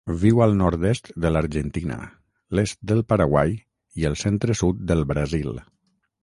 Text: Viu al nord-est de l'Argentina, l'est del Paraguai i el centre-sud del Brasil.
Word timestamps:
Viu 0.21 0.39
al 0.43 0.53
nord-est 0.59 1.11
de 1.25 1.31
l'Argentina, 1.35 1.97
l'est 2.61 2.81
del 2.93 3.05
Paraguai 3.13 3.53
i 4.03 4.09
el 4.11 4.19
centre-sud 4.23 4.81
del 4.93 5.07
Brasil. 5.15 5.55